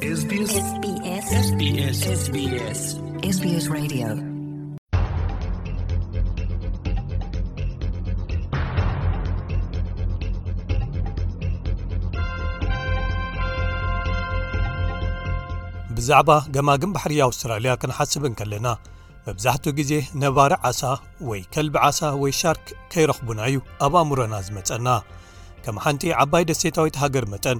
[0.00, 0.42] ብዛዕባ
[16.52, 18.70] ገማግን ባሕሪ ኣውስትራልያ ክንሓስብን ከለና
[19.26, 19.92] መብዛሕትኡ ግዜ
[20.24, 20.82] ነባሪ ዓሳ
[21.30, 23.58] ወይ ከልቢ ዓሳ ወይ ሻርክ ከይረኽቡና እዩ
[23.88, 24.86] ኣብኣእምሮና ዝመጸና
[25.66, 27.58] ከም ሓንቲ ዓባይ ደሴይታዊት ሃገር መጠን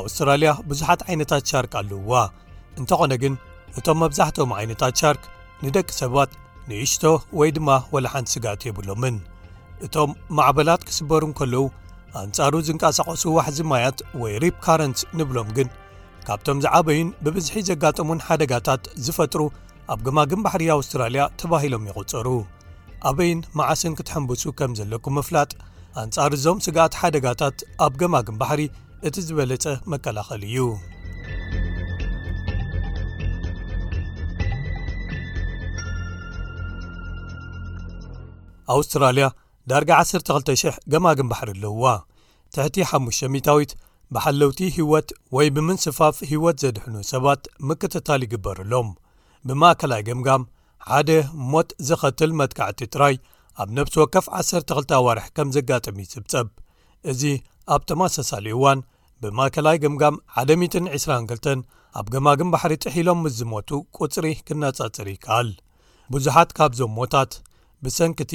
[0.00, 2.14] ኣውስትራልያ ብዙሓት ዓይነታት ሻርክ ኣለውዋ
[2.80, 3.34] እንተኾነ ግን
[3.78, 5.22] እቶም መብዛሕትኦም ዓይነታት ሻርክ
[5.64, 6.30] ንደቂ ሰባት
[6.68, 7.04] ንእሽቶ
[7.38, 9.16] ወይ ድማ ወላሓንቲ ስጋኣት የብሎምን
[9.86, 11.62] እቶም ማዕበላት ክስበሩ ከለዉ
[12.22, 15.68] ኣንጻሩ ዝንቀሳቐሱ ዋሕዚ ማያት ወይ ሪፕ ካረንት ንብሎም ግን
[16.26, 19.40] ካብቶም ዝዓበይን ብብዝሒ ዘጋጥሙን ሓደጋታት ዝፈጥሩ
[19.92, 22.28] ኣብ ገማግን ባሕሪ ኣውስትራልያ ተባሂሎም ይቁፅሩ
[23.08, 25.50] ኣበይን መዓስን ክትሐንብሱ ከም ዘለኩም ምፍላጥ
[26.02, 27.56] ኣንጻሩ እዞም ስጋኣት ሓደጋታት
[27.86, 28.62] ኣብ ገማግን ባሕሪ
[29.08, 30.58] እቲ ዝበለጸ መከላኸሊ እዩ
[38.74, 39.26] ኣውስትራልያ
[39.70, 41.86] ዳርጋ 12,000 ገማግም ባሕሪ ኣለውዋ
[42.56, 43.72] ትሕቲ 50ዊት
[44.14, 48.88] ብሓለውቲ ህይወት ወይ ብምንስፋፍ ህይወት ዜድሕኑ ሰባት ምክትታል ይግበርኣሎም
[49.48, 50.48] ብማእከላይ ግምጋም
[50.90, 51.10] ሓደ
[51.52, 53.14] ሞት ዝኸትል መትካዕቲ ጥራይ
[53.62, 56.48] ኣብ ነብሲ ወከፍ 12 ኣዋርሕ ከም ዘጋጠሚ ይጽብጽብ
[57.12, 57.22] እዚ
[57.74, 58.80] ኣብ ጠማሳሳሊ እዋን
[59.22, 61.62] ብማእከላይ ግምጋም 1022
[62.00, 65.48] ኣብ ገማግም ባሕሪ ጥሒሎም ምስ ዝሞቱ ቅፅሪ ክነጻጽር ይከኣል
[66.14, 67.32] ብዙሓት ካብዞም ሞታት
[67.84, 68.32] ብሰንኪቲ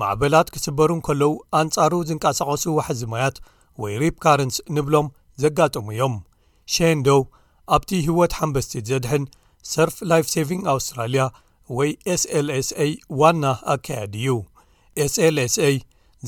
[0.00, 3.36] ማዕበላት ክስበሩ ከለዉ ኣንጻሩ ዝንቀሳቐሱ ዋሕዝማያት
[3.82, 5.06] ወይ ሪፕ ካረንትስ ንብሎም
[5.42, 6.16] ዘጋጥሙ እዮም
[6.74, 7.08] ሸንዶ
[7.76, 9.24] ኣብቲ ህይወት ሓንበስቲት ዘድሕን
[9.72, 11.22] ሰርፍ ላይፍ ሰቪንግ ኣውስትራልያ
[11.76, 12.88] ወይ slsa
[13.20, 13.44] ዋና
[13.74, 14.34] ኣካያዲ እዩ
[15.12, 15.68] slsa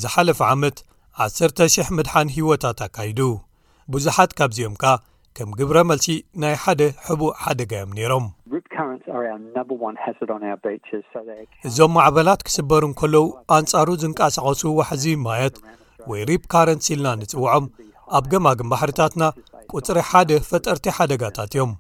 [0.03, 0.77] ዝሓለፈ ዓመት
[1.27, 3.21] 1,000 ምድሓን ህይወታት ኣካይዱ
[3.95, 4.91] ብዙሓት ካብዚኦም ከኣ
[5.37, 6.07] ከም ግብረ መልሲ
[6.43, 8.27] ናይ ሓደ ሕቡእ ሓደጋ ዮም ነይሮም
[11.69, 13.25] እዞም ማዕበላት ክስበር እን ከለዉ
[13.57, 15.57] ኣንጻሩ ዝንቃሳቐሱ ዋሕዚ ማያት
[16.11, 17.65] ወይ ሪፕ ካረንት ኢልና ንጽውዖም
[18.19, 19.23] ኣብ ገማግም ባሕርታትና
[19.77, 21.73] ቊፅሪ ሓደ ፈጠርቲ ሓደጋታት እዮም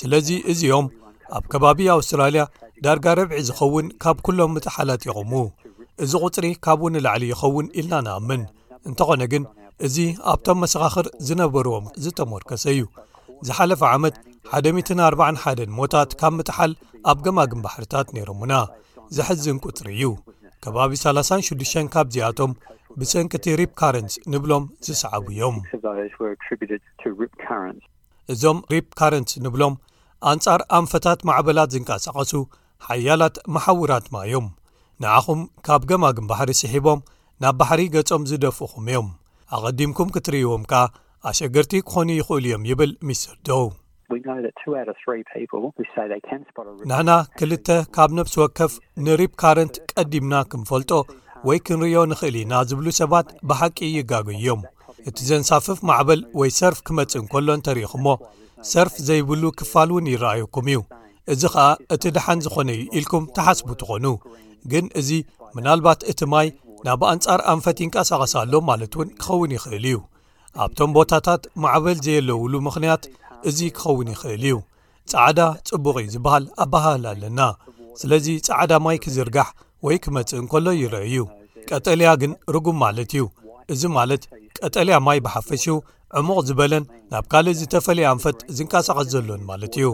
[0.00, 0.86] ስለዚ እዚኦም
[1.38, 2.44] ኣብ ከባቢ ኣውስትራልያ
[2.86, 5.32] ዳርጋ ረብዒ ዝኸውን ካብ ኵሎም ምትሓላት ይቕሙ
[6.04, 8.42] እዚ ቝፅሪ ካብ ውንላዕሊ ይኸውን ኢልና ንኣምን
[8.88, 9.42] እንተኾነ ግን
[9.86, 9.96] እዚ
[10.32, 12.82] ኣብቶም መሰኻኽር ዝነበርዎም ዝተመርከሰ እዩ
[13.46, 14.16] ዝሓለፈ ዓመት
[14.80, 16.72] 141 ሞታት ካብ ምትሓል
[17.10, 18.54] ኣብ ገማግም ባሕርታት ነይሮሙና
[19.16, 20.04] ዘሕዝን ቁጥር እዩ
[20.64, 22.52] ከባቢ 36 ካብዚኣቶም
[23.00, 25.56] ብሰንቂቲ ሪፕ ካረንት ንብሎም ዝሰዓብ እዮም
[28.32, 29.74] እዞም ሪፕ ካረንት ንብሎም
[30.32, 32.32] ኣንጻር ኣንፈታት ማዕበላት ዝንቀሳቐሱ
[32.88, 34.46] ሓያላት መሓዊራት ማ እዮም
[35.02, 37.00] ንኣኹም ካብ ገማግም ባሕሪ ስሒቦም
[37.44, 39.08] ናብ ባሕሪ ገጾም ዝደፍኹም እዮም
[39.56, 40.84] ኣቐዲምኩም ክትርእይዎም ከኣ
[41.30, 43.64] ኣሸገርቲ ክኾኑ ይኽእሉ እዮም ይብል ሚስሰርድው
[46.88, 48.72] ንሕና ክልተ ካብ ነፍሲ ወከፍ
[49.04, 50.90] ንሪብ ካረንት ቀዲምና ክንፈልጦ
[51.48, 54.60] ወይ ክንርዮ ንኽእል ኢና ዝብሉ ሰባት ብሓቂ ይጋግ እዮም
[55.08, 58.06] እቲ ዘንሳፍፍ ማዕበል ወይ ሰርፍ ክመጽእ እንከሎ እንተሪኢኹ እሞ
[58.72, 60.80] ሰርፍ ዘይብሉ ክፋል እውን ይረኣይኩም እዩ
[61.32, 61.64] እዚ ከዓ
[61.94, 64.06] እቲ ድሓን ዝኾነ ዩ ኢልኩም ተሓስቡ ትኾኑ
[64.72, 65.10] ግን እዚ
[65.56, 66.46] ምናልባት እቲ ማይ
[66.86, 69.96] ናብ ኣንጻር ኣንፈት ይንቀሳቐሳሎ ማለት እውን ክኸውን ይኽእል እዩ
[70.64, 73.04] ኣብቶም ቦታታት ማዕበል ዘየለውሉ ምኽንያት
[73.48, 74.56] እዚ ክኸውን ይኽእል እዩ
[75.12, 77.40] ጻዕዳ ፅቡቕ ዝበሃል ኣባህል ኣለና
[78.00, 79.48] ስለዚ ጻዕዳ ማይ ክዝርጋሕ
[79.86, 81.18] ወይ ክመፅእ እንከሎ ይረአ እዩ
[81.70, 83.24] ቀጠልያ ግን ርጉም ማለት እዩ
[83.74, 84.22] እዚ ማለት
[84.58, 85.64] ቀጠልያ ማይ ብሓፈሽ
[86.20, 89.86] ዕሙቕ ዝበለን ናብ ካልእ ዝተፈለየ ኣንፈት ዝንቀሳቐስ ዘሎን ማለት እዩ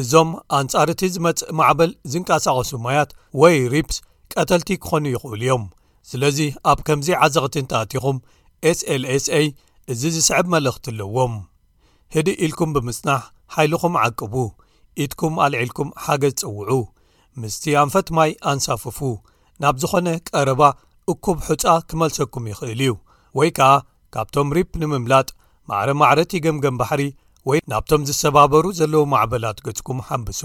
[0.00, 3.10] እዞም ኣንጻር እቲ ዝመፅእ ማዕበል ዝንቀሳቐሱ ማያት
[3.42, 3.98] ወይ ሪፕስ
[4.40, 5.64] ቀተልቲ ክኾኑ ይኽእሉ እዮም
[6.10, 6.38] ስለዚ
[6.70, 8.16] ኣብ ከምዚ ዓዘቕትን ተኣቲኹም
[8.78, 9.40] slsa
[9.92, 11.32] እዚ ዝስዕብ መልእኽቲ ኣለዎም
[12.14, 13.22] ህድ ኢልኩም ብምጽናሕ
[13.54, 14.34] ሓይልኹም ዓቅቡ
[15.04, 16.70] ኢትኩም ኣልዒልኩም ሓገዝ ጽውዑ
[17.40, 18.98] ምስቲ ኣንፈት ማይ ኣንሳፍፉ
[19.62, 20.62] ናብ ዝኾነ ቀረባ
[21.12, 22.92] እኩብ ሑፃ ክመልሰኩም ይኽእል እዩ
[23.38, 23.70] ወይ ከኣ
[24.14, 25.28] ካብቶም ሪፕ ንምምላጥ
[25.70, 27.02] ማዕረ ማዕረቲ ገምገም ባሕሪ
[27.48, 30.40] ወይ ናብቶም ዝሰባበሩ ዘለዎ ማዕበላት ገጽኩም ሓንብሱ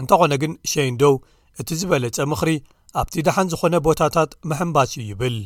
[0.00, 1.14] እንተኾነ ግን ሸይንዶው
[1.60, 2.50] እቲ ዝበለፀ ምኽሪ
[3.00, 5.36] ኣብቲ ድሓን ዝኾነ ቦታታት መሐንባስ እዩ ይብል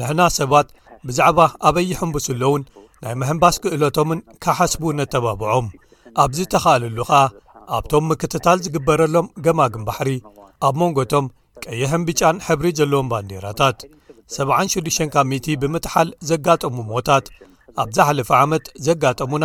[0.00, 0.68] ንሕና ሰባት
[1.06, 2.62] ብዛዕባ ኣበይሕምብስሎ እውን
[3.04, 5.66] ናይ ምሕንባስ ክእሎቶምን ካሓስቡ ነተባብዖም
[6.24, 7.22] ኣብዚ ተኻኣልሉ ኸዓ
[7.78, 10.10] ኣብቶም ምክትታል ዝግበረሎም ገማግም ባሕሪ
[10.68, 11.26] ኣብ መንጎ ቶም
[11.66, 13.78] ቀይሕን ቢጫን ሕብሪ ዘለዎም ባንዴራታት
[14.36, 15.24] 76 ካ
[15.64, 17.26] ብምትሓል ዘጋጠሙ ሞታት
[17.84, 19.44] ኣብዛሓለፈ ዓመት ዘጋጠሙና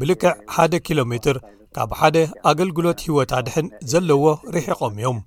[0.00, 0.24] ብልክዕ
[0.64, 1.36] 1ደ ኪሎ ሜትር
[1.78, 2.16] ካብ ሓደ
[2.50, 5.18] ኣገልግሎት ሂወት ድሕን ዘለዎ ርሕቖም እዮም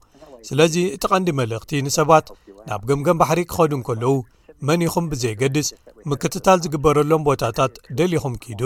[0.47, 2.25] ስለዚ እቲ ቐንዲ መልእኽቲ ንሰባት
[2.67, 4.11] ናብ ገምገም ባሕሪ ክኸዱን ከለዉ
[4.67, 5.67] መንኹም ብዘይገድስ
[6.11, 8.61] ምክትታል ዝግበረሎም ቦታታት ደሊኹም ኪዱ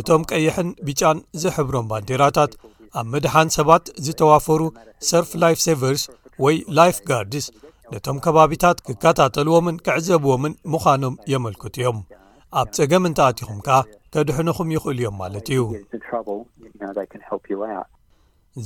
[0.00, 2.52] እቶም ቀይሕን ቢጫን ዘሕብሮም ባንዴራታት
[3.00, 4.62] ኣብ ምድሓን ሰባት ዝተዋፈሩ
[5.08, 6.04] ሰርፍ ላይፍ ሰቨርስ
[6.44, 7.48] ወይ ላይፍጋርድስ
[7.94, 12.00] ነቶም ከባቢታት ክከታተልዎምን ክዕዘብዎምን ምዃኖም የመልክቱ እዮም
[12.60, 13.78] ኣብ ጽገም እንተኣቲኹም ካ
[14.14, 15.62] ተድሕንኹም ይኽእሉ እዮም ማለት እዩ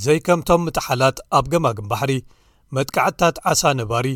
[0.03, 2.13] ዘይከምቶም ምትሓላት ኣብ ገማግም ባሕሪ
[2.77, 4.07] መጥካዕትታት ዓሳ ነባሪ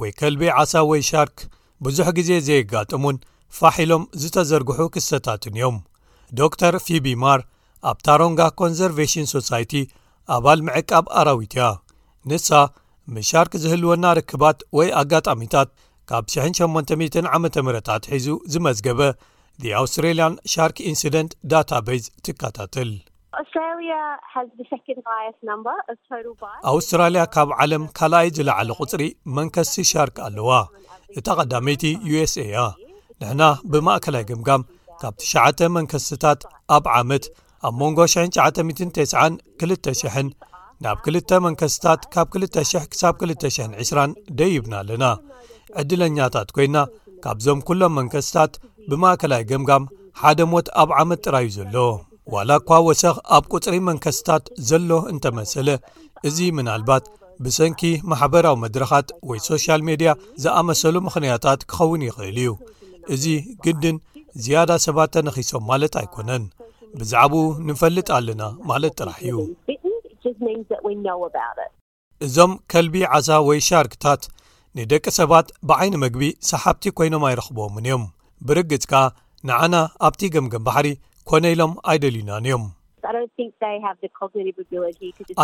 [0.00, 1.38] ወይ ከልቤ ዓሳ ወይ ሻርክ
[1.84, 3.16] ብዙሕ ግዜ ዘየጋጥሙን
[3.58, 5.78] ፋሒሎም ዝተዘርግሑ ክሰታትን እዮም
[6.38, 7.40] ዶ ር ፊቢማር
[7.90, 9.72] ኣብ ታሮንጋ ኮንዘርቨሽን ሶሳይቲ
[10.36, 11.64] ኣባል ምዕቃብ ኣራዊት ያ
[12.30, 12.50] ንሳ
[13.16, 15.68] ምሻርክ ዝህልወና ርክባት ወይ ኣጋጣሚታት
[16.10, 16.66] ካብ 8ዓ
[17.42, 17.56] ምት
[18.14, 19.00] ሒዙ ዝመዝገበ
[19.80, 22.88] ኣውስትራልያን ሻርክ ኢንስደንት ዳታቤዝ ትካታትል
[26.72, 29.02] ኣውስትራልያ ካብ ዓለም ካልኣይ ዝለዓለ ቕፅሪ
[29.38, 30.50] መንከስቲ ሻርክ ኣለዋ
[31.18, 32.60] እታ ቀዳመይቲ uስኤእያ
[33.20, 33.42] ንሕና
[33.72, 34.62] ብማእከላይ ግምጋም
[35.00, 36.40] ካብ 9ሸ መንከስቲታት
[36.76, 37.24] ኣብ ዓመት
[37.68, 40.30] ኣብ መንጎ 99 2000
[40.84, 42.70] ናብ 2 መንከስቲታት ካብ 200
[43.02, 45.04] ሳብ 220 ደይብና ኣለና
[45.80, 46.76] ዕድለኛታት ኮይና
[47.24, 48.52] ካብዞም ኩሎም መንከስቲታት
[48.90, 49.84] ብማእከላይ ግምጋም
[50.20, 51.74] ሓደ ሞት ኣብ ዓመት ጥራይዩ ዘሎ
[52.34, 55.68] ዋላ እኳ ወሰኽ ኣብ ቁፅሪ መንከስቲታት ዘሎ እንተመሰለ
[56.28, 57.04] እዚ ምናልባት
[57.44, 60.10] ብሰንኪ ማሕበራዊ መድረኻት ወይ ሶሻል ሜድያ
[60.42, 62.48] ዝኣመሰሉ ምክንያታት ክኸውን ይኽእል እዩ
[63.14, 63.24] እዚ
[63.64, 63.96] ግድን
[64.44, 66.44] ዝያዳ ሰባት ተነኺሶም ማለት ኣይኮነን
[67.00, 69.38] ብዛዕባኡ ንፈልጥ ኣለና ማለት ጥራሕ እዩ
[72.26, 74.20] እዞም ከልቢ ዓሳ ወይ ሻርክታት
[74.78, 78.04] ንደቂ ሰባት ብዓይኒ ምግቢ ሰሓብቲ ኮይኖም ኣይረኽብምን እዮም
[78.46, 79.00] ብርግጽ ከኣ
[79.48, 79.74] ንዓና
[80.06, 80.86] ኣብቲ ገምገም ባሕሪ
[81.30, 82.64] ኮነ ኢሎም ኣይደልዩናን እዮም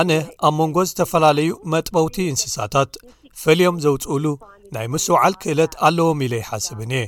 [0.00, 0.10] ኣነ
[0.48, 2.90] ኣብ መንጎ ዝተፈላለዩ መጥበውቲ እንስሳታት
[3.42, 4.26] ፈልዮም ዘውፅኡሉ
[4.76, 7.04] ናይ ምስ ውዓል ክእለት ኣለዎም ኢለ ይሓስብን እየ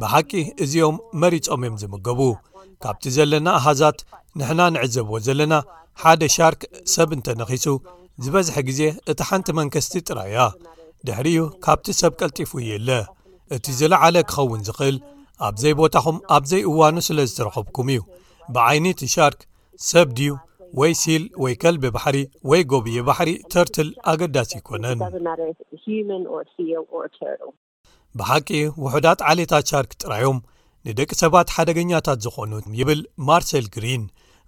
[0.00, 0.30] ብሓቂ
[0.66, 2.20] እዚኦም መሪፆም እዮም ዝምገቡ
[2.82, 3.98] ካብቲ ዘለና ኣሃዛት
[4.40, 5.54] ንሕና ንዕዘብዎ ዘለና
[6.02, 6.60] ሓደ ሻርክ
[6.96, 7.66] ሰብ እንተነኺሱ
[8.24, 8.80] ዝበዝሐ ግዜ
[9.12, 10.40] እቲ ሓንቲ መንገስቲ ጥራይያ
[11.08, 12.88] ድሕሪኡ ካብቲ ሰብ ቀልጢፉ የ ኣለ
[13.56, 14.96] እቲ ዝለዓለ ክኸውን ዝኽእል
[15.46, 18.00] ኣብዘይ ቦታኹም ኣብዘይ እዋኑ ስለ ዝትረኸብኩም እዩ
[18.54, 19.40] ብዓይኒቲ ሻርክ
[19.90, 20.28] ሰብድዩ
[20.80, 22.16] ወይ ሲል ወይ ከልቢ ባሕሪ
[22.50, 24.98] ወይ ጎብዪ ባሕሪ ተርትል ኣገዳሲ ይኮነን
[28.18, 28.48] ብሓቂ
[28.84, 30.38] ውሕዳት ዓሌታት ሻርክ ጥራዮም
[30.88, 33.00] ንደቂ ሰባት ሓደገኛታት ዝኾኑ ይብል
[33.30, 34.04] ማርሰል ግሪን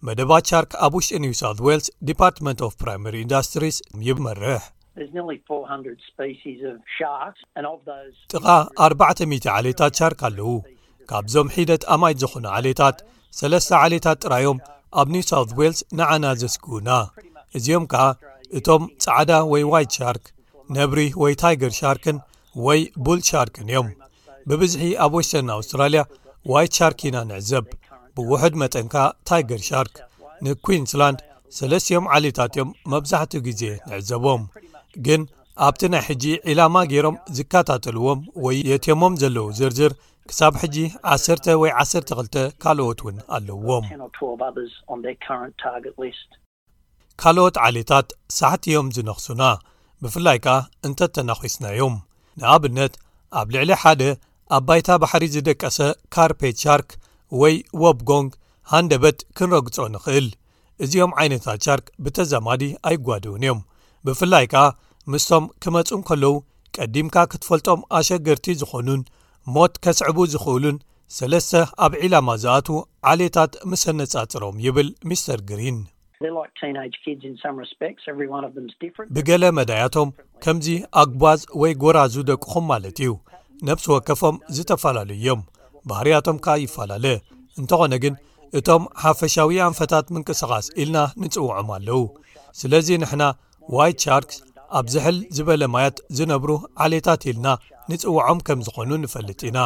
[0.06, 3.76] መደባት ሻርክ ኣብ ውሽጢ ኒውሳውት ዋልስ ዲፓርትመንት ኦፍ ፕራይማሪ ኢንዳስትሪስ
[4.06, 4.54] ይመርሕ
[5.00, 5.36] 40
[8.32, 8.48] ጥቓ
[8.86, 10.48] 4000 ዓሌታት ሻርክ ኣለዉ
[11.10, 12.98] ካብዞም ሒደት ኣማይት ዝኾኑ ዓሌታት
[13.38, 14.58] 3ለስተ ዓሌታት ጥራዮም
[15.00, 16.90] ኣብ ኒውሳውት ዌልስ ንዓና ዘስግውና
[17.58, 18.02] እዚኦም ከዓ
[18.58, 20.24] እቶም ጻዕዳ ወይ ዋይት ሻርክ
[20.76, 22.18] ነብሪ ወይ ታይገር ሻርክን
[22.66, 23.88] ወይ ቡል ሻርክን እዮም
[24.50, 26.02] ብብዝሒ ኣብ ወሽተንኣውስትራልያ
[26.52, 27.66] ዋይት ሻርክ ኢና ንዕዘብ
[28.16, 28.94] ብውሕድ መጠንካ
[29.28, 29.96] ታይገር ሻርክ
[30.46, 31.20] ንኩውንስላንድ
[31.58, 33.62] ሰለስትዮም ዓሌታት እዮም መብዛሕትኡ ግዜ
[33.92, 34.42] ንዕዘቦም
[35.06, 35.22] ግን
[35.66, 39.92] ኣብቲ ናይ ሕጂ ዒላማ ገይሮም ዝከታተልዎም ወይ የትሞም ዘለዉ ዝርዝር
[40.30, 40.76] ክሳብ ሕጂ
[41.14, 43.86] 10 ወይ 12 ካልኦት እውን ኣለውዎም
[47.20, 48.08] ካልኦት ዓሌታት
[48.38, 49.42] ሳሕትዮም ዝነኽሱና
[50.04, 50.56] ብፍላይ ከኣ
[50.86, 51.96] እንተ እተናኺስናዮም
[52.40, 52.94] ንኣብነት
[53.40, 54.02] ኣብ ልዕሊ ሓደ
[54.56, 55.78] ኣባይታ ባሕሪ ዝደቀሰ
[56.14, 56.88] ካርፔት ቻርክ
[57.40, 58.30] ወይ ወብጎንግ
[58.72, 60.26] ሃንደበት ክንረግጾ ንኽእል
[60.84, 63.60] እዚኦም ዓይነታት ቻርክ ብተዘማዲ ኣይጓድውን እዮም
[64.06, 64.60] ብፍላይ ከኣ
[65.12, 66.32] ምስቶም ክመፁን ከለዉ
[66.76, 69.02] ቀዲምካ ክትፈልጦም ኣሸገርቲ ዝኾኑን
[69.54, 70.76] ሞት ከስዕቡ ዝኽእሉን
[71.16, 71.52] ሰለስተ
[71.86, 72.76] ኣብ ዒላማ ዝኣትዉ
[73.10, 75.78] ዓሌታት ምስ ነፃፅሮም ይብል ሚስተር ግሪን
[79.14, 80.10] ብገለ መዳያቶም
[80.44, 80.66] ከምዚ
[81.02, 83.10] ኣግባዝ ወይ ጎራዙ ደቅኹም ማለት እዩ
[83.68, 85.40] ነብሲ ወከፎም ዝተፈላለዩዮም
[85.90, 87.06] ባህርያቶም ካ ይፋላለ
[87.60, 88.14] እንተኾነ ግን
[88.58, 92.02] እቶም ሓፈሻዊ ኣንፈታት ምንቅስቓስ ኢልና ንጽውዖም ኣለው
[92.60, 93.22] ስለዚ ንሕና
[93.78, 94.36] ዋይትሻርክስ
[94.78, 96.50] ኣብ ዝሕል ዝበለማያት ዝነብሩ
[96.84, 97.48] ዓሌታት ኢልና
[97.90, 99.58] ንፅዋዖም ከም ዝኮኑ ንፈልጥ ኢና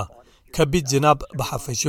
[0.57, 1.83] ከቢድ ዝናብ ብሓፈሹ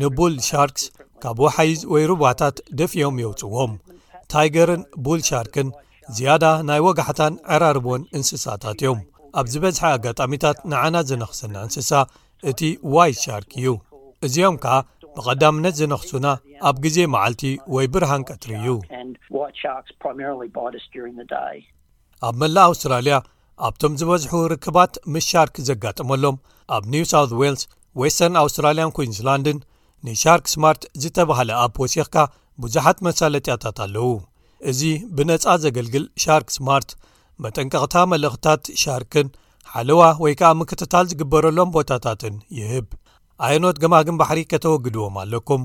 [0.00, 0.84] ንቡል ሻርክስ
[1.22, 3.72] ካብ ወሓይዝ ወይ ሩባታት ደፊዮም የውፅዎም
[4.32, 5.68] ታይገርን ቡል ሻርክን
[6.16, 9.00] ዝያዳ ናይ ወጋሕታን ዕራርቦን እንስሳታት እዮም
[9.40, 11.90] ኣብ ዝበዝሐ ኣጋጣሚታት ንዓና ዘነኽሰና እንስሳ
[12.50, 12.60] እቲ
[12.94, 13.68] ዋይት ሻርክ እዩ
[14.26, 14.74] እዚኦም ከዓ
[15.16, 16.26] ብቐዳምነት ዝነኽሱና
[16.68, 17.42] ኣብ ግዜ መዓልቲ
[17.74, 18.68] ወይ ብርሃን ቀትሪ እዩ
[22.26, 23.14] ኣብ መላእ ኣውስትራልያ
[23.68, 26.36] ኣብቶም ዝበዝሑ ርክባት ምስ ሻርክ ዘጋጥመሎም
[26.76, 27.62] ኣብ ኒውሳው ዌልስ
[28.00, 29.58] ዌስተን ኣውስትራልያን ኩንዝላንድን
[30.06, 32.16] ንሻርክ ስማርት ዝተባሃለ ኣብ ወሲኽካ
[32.62, 34.06] ብዙሓት መሳለጢአታት ኣለዉ
[34.70, 34.80] እዚ
[35.16, 36.90] ብነፃ ዘገልግል ሻርክ ስማርት
[37.44, 39.28] መጠንቀቕታ መልእኽትታት ሻርክን
[39.74, 42.86] ሓለዋ ወይ ከዓ ምክትታል ዝግበረሎም ቦታታትን ይህብ
[43.46, 45.62] ኣየኖት ግማግን ባሕሪ ከተወግድዎም ኣለኩም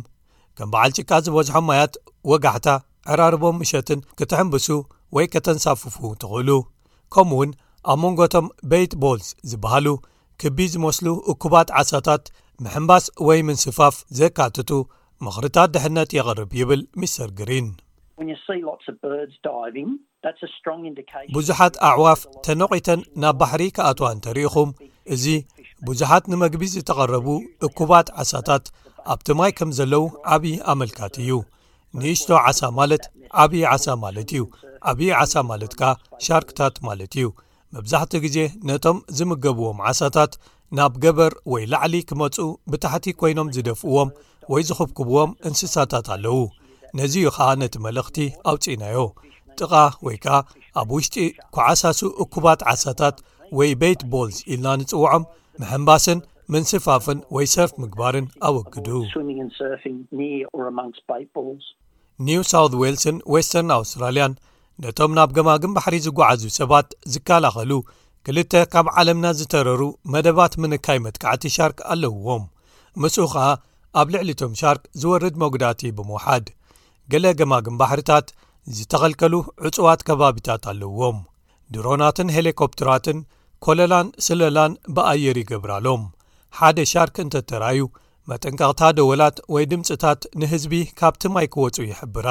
[0.58, 1.94] ከም በዓል ጭካ ዝበዝሖምማያት
[2.32, 2.70] ወጋሕታ
[3.14, 4.68] ዕራርቦም ምሸትን ክትሕምብሱ
[5.16, 6.50] ወይ ከተንሳፍፉ ትኽእሉ
[7.16, 7.52] ከምኡ እውን
[7.92, 9.88] ኣብ መንጎቶም ቤት ቦልስ ዝበሃሉ
[10.42, 12.24] ክቢ ዝመስሉ እኩባት ዓሳታት
[12.64, 14.72] ምሕንባስ ወይ ምንስፋፍ ዘካትቱ
[15.26, 17.70] ምኽርታት ድሕነት የቕርብ ይብል ሚስተር ግሪን
[21.38, 24.70] ብዙሓት ኣዕዋፍ ተነቒተን ናብ ባሕሪ ክኣትዋ እንተ ርኢኹም
[25.16, 25.26] እዚ
[25.88, 27.28] ብዙሓት ንመግቢ ዝተቐረቡ
[27.66, 28.64] እኩባት ዓሳታት
[29.14, 30.04] ኣብቲ ማይ ከም ዘለው
[30.36, 31.30] ዓብዪ ኣመልካት እዩ
[32.00, 33.04] ንእሽቶ ዓሳ ማለት
[33.44, 34.44] ዓብዪ ዓሳ ማለት እዩ
[34.92, 35.92] ዓብዪ ዓሳ ማለት ካ
[36.26, 37.28] ሻርክታት ማለት እዩ
[37.76, 38.38] መብዛሕትኡ ግዜ
[38.70, 40.34] ነቶም ዝምገብዎም ዓሳታት
[40.78, 42.36] ናብ ገበር ወይ ላዕሊ ክመፁ
[42.72, 44.10] ብታሕቲ ኮይኖም ዝደፍእዎም
[44.52, 46.40] ወይ ዝኽብክብዎም እንስሳታት ኣለው
[47.00, 48.18] ነዚዩ ኸዓ ነቲ መልእኽቲ
[48.52, 49.00] ኣውፅናዮ
[49.60, 49.74] ጥቓ
[50.06, 50.36] ወይ ከዓ
[50.80, 51.16] ኣብ ውሽጢ
[51.56, 53.18] ኩዓሳሱ እኩባት ዓሳታት
[53.58, 55.24] ወይ ቤት ቦልስ ኢልና ንፅውዖም
[55.62, 56.20] መሕምባስን
[56.54, 58.88] ምን ስፋፍን ወይ ሰርፍ ምግባርን ኣወግዱ
[62.28, 64.34] ኒው ሳው ዌልስን ወስተርን ኣውስትራልያን
[64.84, 67.72] ነቶም ናብ ገማግም ባሕሪ ዝጓዓዙ ሰባት ዝከላኸሉ
[68.28, 69.82] ክልተ ካብ ዓለምና ዝተረሩ
[70.14, 72.44] መደባት ምንካይ መትካዕቲ ሻርክ ኣለውዎም
[73.02, 73.46] ምስኡ ከዓ
[74.00, 76.48] ኣብ ልዕሊቶም ሻርቅ ዝወርድ መጉዳቲ ብምውሓድ
[77.12, 78.28] ገለ ገማግም ባሕርታት
[78.78, 79.34] ዝተኸልከሉ
[79.68, 81.20] ዕፅዋት ከባቢታት ኣለውዎም
[81.76, 83.20] ድሮናትን ሄሊኮፕትራትን
[83.66, 86.04] ኮለላን ስለላን ብኣየር ይግብራሎም
[86.58, 87.80] ሓደ ሻርክ እንተ ተራኣዩ
[88.30, 92.28] መጠንቀቕታ ደወላት ወይ ድምፅታት ንህዝቢ ካብቲ ማይ ክወፁ ይሕብራ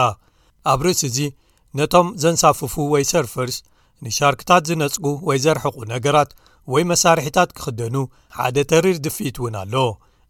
[0.72, 1.18] ኣብ ርእስ እዚ
[1.78, 3.56] ነቶም ዘንሳፍፉ ወይ ሰርፈርስ
[4.04, 6.30] ንሻርክታት ዝነፅጉ ወይ ዘርሕቁ ነገራት
[6.72, 7.96] ወይ መሳርሒታት ክክደኑ
[8.38, 9.74] ሓደ ተሪር ድፊት እውን ኣሎ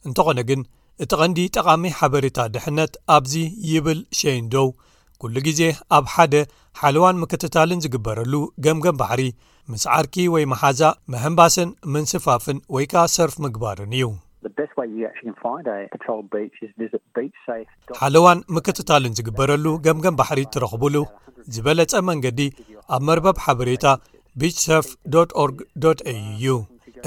[0.06, 0.60] እንተኾነ ግን
[1.04, 3.34] እቲ ቐንዲ ጠቓሚ ሓበሬታ ድሕነት ኣብዚ
[3.70, 4.68] ይብል ሸይንዶው
[5.22, 5.60] ኩሉ ግዜ
[5.96, 6.34] ኣብ ሓደ
[6.80, 8.32] ሓልዋን ምክትታልን ዝግበረሉ
[8.64, 9.22] ገምገም ባዕሪ
[9.72, 10.80] ምስ ዓርኪ ወይ መሓዛ
[11.12, 14.04] መህንባስን ምንስፋፍን ወይ ከዓ ሰርፍ ምግባርን እዩ
[18.00, 20.96] ሓለ ዋን ምክትታልን ዝግበረሉ ገምገም ባሕሪ እትረኽብሉ
[21.54, 22.40] ዝበለጸ መንገዲ
[22.94, 23.86] ኣብ መርበብ ሓበሬታ
[24.42, 24.88] ቢችሰርፍ
[25.44, 25.58] org
[25.90, 26.54] a እዩ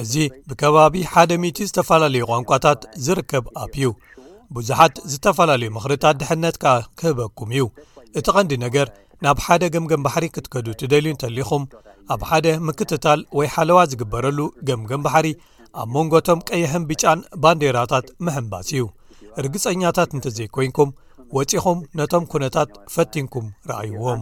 [0.04, 0.16] እዚ
[0.50, 3.88] ብከባቢ ሓደ 0 ዝተፈላለዩ ቛንቋታት ዝርከብ ኣፕዩ
[4.58, 7.64] ብዙሓት ዝተፈላለዩ ምኽርታት ድሕነት ከኣ ክህበኩም እዩ
[8.20, 8.88] እቲ ቐንዲ ነገር
[9.26, 11.64] ናብ ሓደ ገምገም ባሕሪ ክትከዱ ትደልዩ እንተሊኹም
[12.14, 15.28] ኣብ ሓደ ምክትታል ወይ ሓለዋ ዝግበረሉ ገምገም ባሕሪ
[15.82, 18.86] ኣብ መንጎ ቶም ቀይሕን ብጫን ባንዴራታት ምሕንባስ እዩ
[19.42, 20.92] እርግጸኛታት እንተ ዘይኮንኩም
[21.38, 24.22] ወፂኹም ነቶም ኵነታት ፈቲንኩም ረኣይዎም